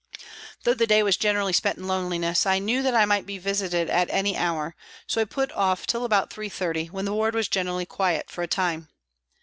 Though 0.63 0.73
the 0.73 0.87
day 0.87 1.03
was 1.03 1.15
generally 1.15 1.53
spent 1.53 1.77
in 1.77 1.85
loneliness, 1.85 2.47
I 2.47 2.57
knew 2.57 2.81
that 2.81 2.95
I 2.95 3.05
might 3.05 3.27
be 3.27 3.37
visited 3.37 3.87
at 3.87 4.09
any 4.09 4.35
hour, 4.35 4.75
so 5.05 5.21
I 5.21 5.25
put 5.25 5.51
off 5.51 5.85
till 5.85 6.05
about 6.05 6.31
3.30, 6.31 6.89
when 6.89 7.05
the 7.05 7.13
ward 7.13 7.35
was 7.35 7.47
generally 7.47 7.85
quiet 7.85 8.31
for 8.31 8.41
a 8.41 8.47
time. 8.47 8.87